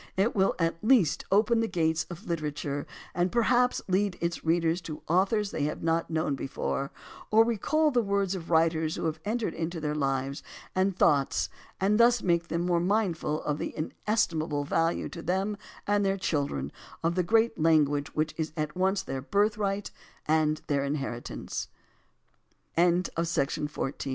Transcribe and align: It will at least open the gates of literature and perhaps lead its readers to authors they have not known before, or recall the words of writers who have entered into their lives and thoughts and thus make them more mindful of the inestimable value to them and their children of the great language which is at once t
It 0.17 0.35
will 0.35 0.55
at 0.57 0.83
least 0.83 1.25
open 1.31 1.59
the 1.59 1.67
gates 1.67 2.07
of 2.09 2.25
literature 2.25 2.87
and 3.13 3.31
perhaps 3.31 3.83
lead 3.87 4.17
its 4.19 4.43
readers 4.43 4.81
to 4.81 5.03
authors 5.07 5.51
they 5.51 5.61
have 5.65 5.83
not 5.83 6.09
known 6.09 6.33
before, 6.33 6.89
or 7.29 7.45
recall 7.45 7.91
the 7.91 8.01
words 8.01 8.33
of 8.33 8.49
writers 8.49 8.95
who 8.95 9.05
have 9.05 9.19
entered 9.25 9.53
into 9.53 9.79
their 9.79 9.93
lives 9.93 10.41
and 10.73 10.97
thoughts 10.97 11.49
and 11.79 11.99
thus 11.99 12.23
make 12.23 12.47
them 12.47 12.61
more 12.65 12.79
mindful 12.79 13.43
of 13.43 13.59
the 13.59 13.77
inestimable 13.77 14.63
value 14.63 15.07
to 15.09 15.21
them 15.21 15.55
and 15.85 16.03
their 16.03 16.17
children 16.17 16.71
of 17.03 17.13
the 17.13 17.21
great 17.21 17.59
language 17.59 18.07
which 18.15 18.33
is 18.39 18.53
at 18.57 18.75
once 18.75 19.03
t 19.03 19.21